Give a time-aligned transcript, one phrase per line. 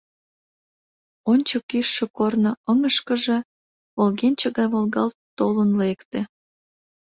[1.31, 3.37] Ончык ӱжшӧ корно ыҥышкыже
[3.97, 6.21] волгенче гай волгалт толын лекте.